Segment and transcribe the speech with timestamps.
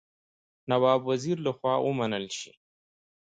[0.69, 2.51] نواب وزیر له خوا ومنل شي.